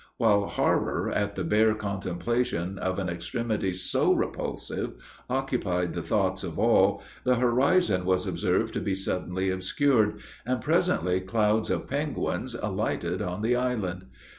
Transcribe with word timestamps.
While 0.17 0.47
horror 0.47 1.11
at 1.11 1.35
the 1.35 1.43
bare 1.43 1.75
contemplation 1.75 2.79
of 2.79 2.97
an 2.97 3.07
extremity 3.07 3.71
so 3.73 4.13
repulsive 4.15 4.93
occupied 5.29 5.93
the 5.93 6.01
thoughts 6.01 6.43
of 6.43 6.57
all, 6.57 7.03
the 7.23 7.35
horizon 7.35 8.03
was 8.03 8.25
observed 8.25 8.73
to 8.73 8.79
be 8.81 8.95
suddenly 8.95 9.51
obscured, 9.51 10.19
and 10.43 10.59
presently 10.59 11.19
clouds 11.21 11.69
of 11.69 11.87
penguins 11.87 12.55
alighted 12.55 13.21
on 13.21 13.43
the 13.43 13.55
island. 13.55 14.05